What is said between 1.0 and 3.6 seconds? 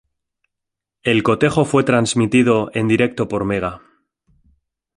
El cotejo fue transmitido en directo por